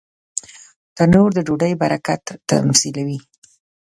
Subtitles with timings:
[0.95, 3.19] تنور د ډوډۍ برکت تمثیلوي